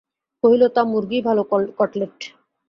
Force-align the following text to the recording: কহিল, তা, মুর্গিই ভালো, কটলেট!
কহিল, 0.43 0.63
তা, 0.75 0.81
মুর্গিই 0.91 1.21
ভালো, 1.27 1.41
কটলেট! 1.79 2.17